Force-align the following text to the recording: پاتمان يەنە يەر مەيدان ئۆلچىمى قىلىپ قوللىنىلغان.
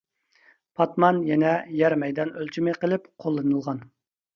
پاتمان 0.79 1.21
يەنە 1.33 1.53
يەر 1.83 1.97
مەيدان 2.07 2.35
ئۆلچىمى 2.35 2.77
قىلىپ 2.83 3.11
قوللىنىلغان. 3.25 3.89